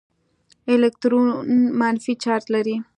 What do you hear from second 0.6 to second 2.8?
الکترون منفي چارج لري.